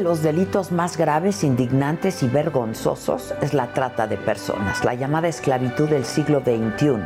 Los 0.00 0.22
delitos 0.22 0.72
más 0.72 0.96
graves, 0.96 1.44
indignantes 1.44 2.22
y 2.22 2.28
vergonzosos 2.28 3.34
es 3.42 3.54
la 3.54 3.72
trata 3.72 4.06
de 4.06 4.16
personas, 4.16 4.84
la 4.84 4.94
llamada 4.94 5.28
esclavitud 5.28 5.88
del 5.88 6.04
siglo 6.04 6.40
XXI, 6.40 6.96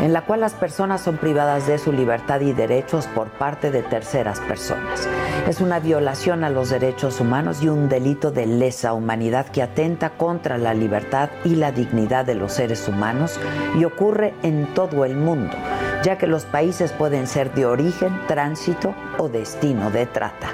en 0.00 0.12
la 0.12 0.24
cual 0.24 0.40
las 0.40 0.54
personas 0.54 1.02
son 1.02 1.18
privadas 1.18 1.66
de 1.66 1.78
su 1.78 1.92
libertad 1.92 2.40
y 2.40 2.52
derechos 2.52 3.06
por 3.08 3.28
parte 3.30 3.70
de 3.70 3.82
terceras 3.82 4.40
personas. 4.40 5.08
Es 5.48 5.60
una 5.60 5.80
violación 5.80 6.44
a 6.44 6.50
los 6.50 6.70
derechos 6.70 7.20
humanos 7.20 7.62
y 7.62 7.68
un 7.68 7.88
delito 7.88 8.30
de 8.30 8.46
lesa 8.46 8.92
humanidad 8.94 9.46
que 9.46 9.62
atenta 9.62 10.10
contra 10.10 10.58
la 10.58 10.74
libertad 10.74 11.30
y 11.44 11.56
la 11.56 11.72
dignidad 11.72 12.24
de 12.24 12.34
los 12.34 12.52
seres 12.52 12.88
humanos 12.88 13.38
y 13.78 13.84
ocurre 13.84 14.34
en 14.42 14.66
todo 14.74 15.04
el 15.04 15.16
mundo, 15.16 15.54
ya 16.02 16.16
que 16.16 16.26
los 16.26 16.44
países 16.44 16.92
pueden 16.92 17.26
ser 17.26 17.52
de 17.54 17.66
origen, 17.66 18.18
tránsito 18.26 18.94
o 19.18 19.28
destino 19.28 19.90
de 19.90 20.06
trata. 20.06 20.48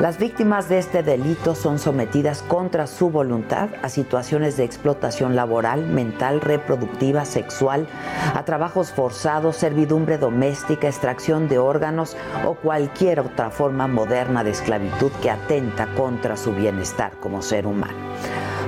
Las 0.00 0.18
víctimas 0.18 0.68
de 0.68 0.76
este 0.76 1.02
delito 1.02 1.54
son 1.54 1.78
sometidas 1.78 2.42
contra 2.42 2.86
su 2.86 3.08
voluntad 3.08 3.70
a 3.82 3.88
situaciones 3.88 4.58
de 4.58 4.64
explotación 4.64 5.34
laboral, 5.34 5.86
mental, 5.86 6.42
reproductiva, 6.42 7.24
sexual, 7.24 7.86
a 8.34 8.44
trabajos 8.44 8.90
forzados, 8.92 9.56
servidumbre 9.56 10.18
doméstica, 10.18 10.86
extracción 10.86 11.48
de 11.48 11.58
órganos 11.58 12.14
o 12.44 12.56
cualquier 12.56 13.20
otra 13.20 13.48
forma 13.48 13.86
moderna 13.86 14.44
de 14.44 14.50
esclavitud 14.50 15.10
que 15.22 15.30
atenta 15.30 15.86
contra 15.94 16.36
su 16.36 16.52
bienestar 16.52 17.12
como 17.18 17.40
ser 17.40 17.66
humano 17.66 17.96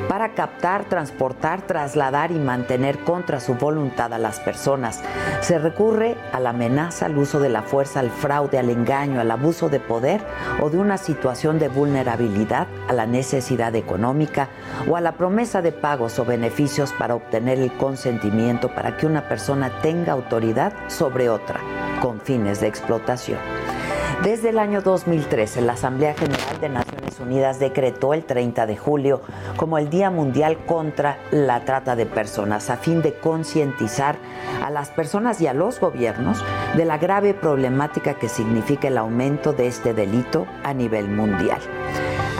para 0.09 0.35
captar, 0.35 0.87
transportar, 0.87 1.63
trasladar 1.63 2.33
y 2.33 2.39
mantener 2.39 2.99
contra 3.01 3.41
su 3.41 3.55
voluntad 3.55 4.13
a 4.13 4.19
las 4.19 4.41
personas. 4.41 5.03
Se 5.41 5.59
recurre 5.59 6.17
a 6.33 6.41
la 6.41 6.51
amenaza, 6.51 7.07
al 7.07 7.19
uso 7.19 7.41
de 7.41 7.51
la 7.51 7.63
fuerza, 7.63 8.01
al 8.01 8.11
fraude, 8.11 8.59
al 8.59 8.71
engaño, 8.71 9.21
al 9.21 9.31
abuso 9.31 9.69
de 9.69 9.81
poder 9.81 10.21
o 10.61 10.71
de 10.71 10.79
una 10.79 10.97
situación 10.97 11.59
de 11.59 11.69
vulnerabilidad, 11.69 12.67
a 12.89 12.93
la 12.93 13.07
necesidad 13.07 13.75
económica 13.75 14.49
o 14.89 14.97
a 14.97 15.01
la 15.01 15.13
promesa 15.13 15.63
de 15.63 15.73
pagos 15.73 16.19
o 16.19 16.25
beneficios 16.25 16.93
para 16.99 17.15
obtener 17.15 17.59
el 17.59 17.73
consentimiento 17.77 18.75
para 18.75 18.97
que 18.97 19.07
una 19.07 19.29
persona 19.29 19.81
tenga 19.83 20.13
autoridad 20.13 20.73
sobre 20.89 21.29
otra 21.29 21.61
con 22.01 22.21
fines 22.21 22.61
de 22.61 22.69
explotación. 22.69 23.39
Desde 24.23 24.49
el 24.49 24.59
año 24.59 24.83
2013, 24.83 25.63
la 25.63 25.75
Asamblea 25.75 26.13
General 26.15 26.61
de 26.61 26.69
Naciones 26.69 27.21
Unidas 27.21 27.61
decretó 27.61 28.15
el 28.15 28.25
30 28.25 28.67
de 28.67 28.77
julio 28.77 29.23
como 29.57 29.79
el 29.79 29.91
Día 29.91 30.11
Mundial 30.11 30.59
contra 30.67 31.19
la 31.31 31.65
Trata 31.65 31.95
de 31.95 32.05
Personas, 32.05 32.69
a 32.69 32.77
fin 32.77 33.01
de 33.01 33.15
concientizar 33.15 34.17
a 34.65 34.71
las 34.71 34.91
personas 34.91 35.41
y 35.41 35.47
a 35.47 35.55
los 35.55 35.79
gobiernos 35.79 36.45
de 36.77 36.85
la 36.85 36.99
grave 36.99 37.33
problemática 37.33 38.15
que 38.15 38.29
significa 38.29 38.89
el 38.89 38.99
aumento 38.99 39.53
de 39.53 39.69
este 39.69 39.95
delito 39.95 40.47
a 40.65 40.75
nivel 40.75 41.09
mundial 41.09 41.61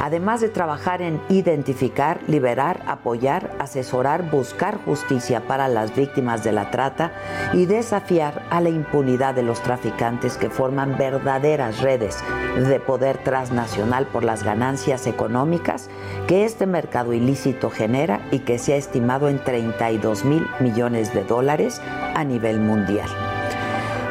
además 0.09 0.41
de 0.41 0.49
trabajar 0.49 1.03
en 1.03 1.21
identificar, 1.29 2.21
liberar, 2.29 2.83
apoyar, 2.87 3.51
asesorar, 3.59 4.31
buscar 4.31 4.83
justicia 4.83 5.47
para 5.47 5.69
las 5.69 5.95
víctimas 5.95 6.43
de 6.43 6.53
la 6.53 6.71
trata 6.71 7.13
y 7.53 7.67
desafiar 7.67 8.43
a 8.49 8.63
la 8.63 8.71
impunidad 8.71 9.35
de 9.35 9.43
los 9.43 9.63
traficantes 9.63 10.39
que 10.39 10.49
forman 10.49 10.97
verdaderas 10.97 11.83
redes 11.83 12.17
de 12.57 12.81
poder 12.81 13.19
transnacional 13.19 14.07
por 14.07 14.25
las 14.25 14.45
ganancias 14.45 15.07
económicas 15.07 15.91
que 16.27 16.47
este 16.47 16.67
mercado 16.67 17.13
ilícito 17.13 17.69
genera 17.69 18.23
y 18.31 18.39
que 18.39 18.59
se 18.59 18.73
ha 18.73 18.77
estimado 18.77 19.29
en 19.29 19.45
32 19.45 20.25
mil 20.25 20.47
millones 20.59 21.13
de 21.13 21.25
dólares 21.25 21.83
a 22.15 22.25
nivel 22.25 22.61
mundial. 22.61 23.38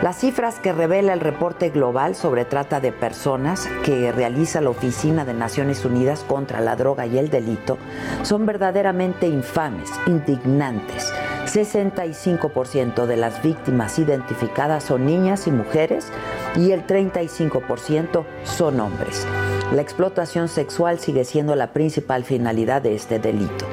Las 0.03 0.19
cifras 0.19 0.59
que 0.59 0.73
revela 0.73 1.13
el 1.13 1.19
reporte 1.19 1.71
global 1.71 2.13
sobre 2.13 2.45
trata 2.45 2.79
de 2.79 2.91
personas 2.91 3.67
que 3.83 4.11
realiza 4.11 4.61
la 4.61 4.69
Oficina 4.69 5.25
de 5.25 5.33
Naciones 5.33 5.85
Unidas 5.85 6.23
contra 6.23 6.61
la 6.61 6.75
Droga 6.75 7.07
y 7.07 7.17
el 7.17 7.31
Delito 7.31 7.79
son 8.21 8.45
verdaderamente 8.45 9.27
infames, 9.27 9.89
indignantes. 10.05 11.11
65% 11.47 13.07
de 13.07 13.17
las 13.17 13.41
víctimas 13.41 13.97
identificadas 13.97 14.83
son 14.83 15.07
niñas 15.07 15.47
y 15.47 15.51
mujeres 15.51 16.11
y 16.55 16.73
el 16.73 16.85
35% 16.85 18.23
son 18.43 18.79
hombres. 18.79 19.25
La 19.73 19.81
explotación 19.81 20.47
sexual 20.47 20.99
sigue 20.99 21.25
siendo 21.25 21.55
la 21.55 21.73
principal 21.73 22.23
finalidad 22.23 22.83
de 22.83 22.93
este 22.93 23.17
delito 23.17 23.65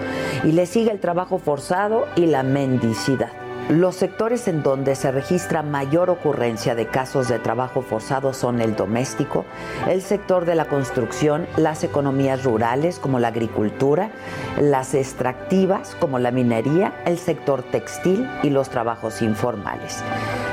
y 0.42 0.52
le 0.52 0.64
sigue 0.64 0.91
el 0.91 1.00
trabajo 1.00 1.38
forzado 1.38 2.06
y 2.16 2.26
la 2.26 2.42
mendicidad. 2.42 3.44
Los 3.70 3.97
sectores 3.97 4.47
en 4.47 4.62
donde 4.62 4.94
se 4.94 5.10
registra 5.10 5.62
mayor 5.62 6.10
ocurrencia 6.10 6.75
de 6.75 6.86
casos 6.86 7.28
de 7.28 7.38
trabajo 7.38 7.80
forzado 7.80 8.34
son 8.34 8.60
el 8.60 8.76
doméstico, 8.76 9.47
el 9.88 10.02
sector 10.02 10.44
de 10.44 10.54
la 10.54 10.66
construcción, 10.66 11.47
las 11.56 11.82
economías 11.82 12.44
rurales 12.44 12.98
como 12.98 13.19
la 13.19 13.28
agricultura, 13.28 14.10
las 14.60 14.92
extractivas 14.92 15.97
como 15.98 16.19
la 16.19 16.30
minería, 16.30 16.92
el 17.06 17.16
sector 17.16 17.62
textil 17.62 18.28
y 18.42 18.50
los 18.50 18.69
trabajos 18.69 19.22
informales. 19.22 20.03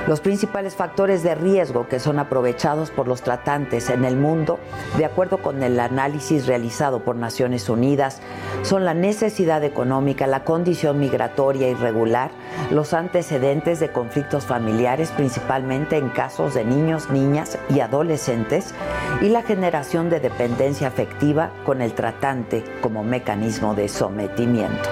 Los 0.07 0.21
principales 0.21 0.75
factores 0.75 1.21
de 1.21 1.35
riesgo 1.35 1.89
que 1.89 1.99
son 1.99 2.17
aprovechados 2.17 2.91
por 2.91 3.09
los 3.09 3.23
tratantes 3.23 3.89
en 3.89 4.05
el 4.05 4.15
mundo, 4.15 4.57
de 4.97 5.03
acuerdo 5.03 5.39
con 5.39 5.61
el 5.63 5.81
análisis 5.81 6.47
realizado 6.47 7.03
por 7.03 7.17
Naciones 7.17 7.67
Unidas, 7.67 8.21
son 8.63 8.85
la 8.85 8.93
necesidad 8.93 9.63
económica, 9.63 10.27
la 10.27 10.43
condición 10.43 10.99
migratoria 10.99 11.69
irregular, 11.69 12.31
los 12.69 12.93
antecedentes 12.93 13.79
de 13.79 13.91
conflictos 13.91 14.45
familiares, 14.45 15.11
principalmente 15.11 15.97
en 15.97 16.09
casos 16.09 16.53
de 16.53 16.63
niños, 16.63 17.09
niñas 17.09 17.57
y 17.69 17.79
adolescentes, 17.79 18.73
y 19.21 19.29
la 19.29 19.41
generación 19.41 20.09
de 20.09 20.19
dependencia 20.19 20.87
afectiva 20.87 21.51
con 21.65 21.81
el 21.81 21.93
tratante 21.93 22.63
como 22.81 23.03
mecanismo 23.03 23.73
de 23.73 23.87
sometimiento. 23.87 24.89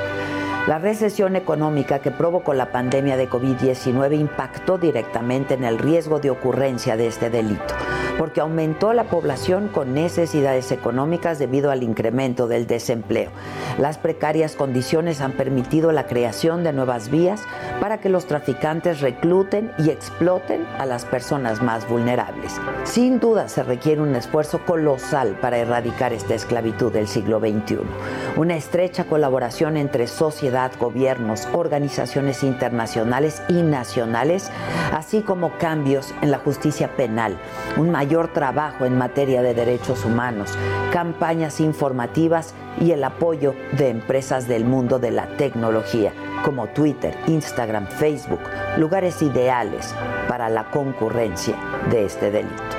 La 0.68 0.78
recesión 0.78 1.36
económica 1.36 2.00
que 2.00 2.12
provocó 2.12 2.54
la 2.54 2.72
pandemia 2.72 3.18
de 3.18 3.30
COVID-19 3.30 4.20
impactó 4.20 4.78
directamente 4.78 5.56
en 5.56 5.64
el 5.64 5.80
riesgo 5.80 6.20
de 6.20 6.30
ocurrencia 6.30 6.96
de 6.96 7.08
este 7.08 7.30
delito, 7.30 7.74
porque 8.20 8.42
aumentó 8.42 8.92
la 8.92 9.06
población 9.06 9.70
con 9.70 9.94
necesidades 9.94 10.74
económicas 10.74 11.40
debido 11.40 11.72
al 11.72 11.84
incremento 11.84 12.50
del 12.50 12.68
desempleo. 12.68 13.32
Las 13.78 13.98
precarias 13.98 14.58
condiciones 14.58 15.22
han 15.22 15.32
permitido 15.32 15.94
la 15.94 16.06
creación 16.06 16.66
de 16.66 16.74
nuevas 16.74 17.10
vías 17.10 17.42
para 17.80 18.02
que 18.02 18.10
los 18.10 18.26
traficantes 18.26 19.00
recluten 19.00 19.72
y 19.78 19.90
exploten 19.90 20.66
a 20.78 20.86
las 20.86 21.06
personas 21.06 21.64
más 21.64 21.88
vulnerables. 21.88 22.60
Sin 22.84 23.22
duda 23.22 23.48
se 23.48 23.64
requiere 23.64 24.02
un 24.02 24.14
esfuerzo 24.14 24.60
colosal 24.66 25.38
para 25.40 25.58
erradicar 25.58 26.12
esta 26.12 26.36
esclavitud 26.36 26.92
del 26.92 27.08
siglo 27.08 27.40
XXI. 27.40 27.78
Una 28.40 28.56
estrecha 28.56 29.04
colaboración 29.04 29.76
entre 29.76 30.08
sociedad, 30.08 30.72
gobiernos, 30.80 31.46
organizaciones 31.52 32.42
internacionales 32.42 33.42
y 33.50 33.62
nacionales, 33.64 34.50
así 34.94 35.24
como 35.24 35.58
cambios 35.58 36.14
en 36.22 36.32
la 36.32 36.38
justicia 36.38 36.96
penal, 36.96 37.38
un 37.76 37.90
mayor 37.90 38.32
trabajo 38.32 38.86
en 38.86 38.98
materia 38.98 39.42
de 39.42 39.54
derechos 39.54 40.06
humanos, 40.06 40.58
campañas 40.94 41.60
informativas 41.60 42.54
y 42.80 42.92
el 42.92 43.04
apoyo 43.04 43.56
de 43.74 43.90
empresas 43.90 44.48
del 44.48 44.64
mundo 44.64 45.00
de 45.00 45.12
la 45.12 45.28
tecnología 45.36 46.14
como 46.46 46.68
Twitter, 46.68 47.18
Instagram, 47.28 47.88
Facebook, 47.88 48.40
lugares 48.78 49.22
ideales 49.22 49.94
para 50.30 50.48
la 50.48 50.72
concurrencia 50.72 51.58
de 51.92 52.06
este 52.06 52.32
delito. 52.32 52.79